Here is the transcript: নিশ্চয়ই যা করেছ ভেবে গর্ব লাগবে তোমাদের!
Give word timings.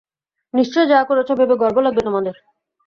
নিশ্চয়ই 0.53 0.89
যা 0.89 0.99
করেছ 1.03 1.29
ভেবে 1.39 1.55
গর্ব 1.61 1.77
লাগবে 1.81 2.01
তোমাদের! 2.07 2.35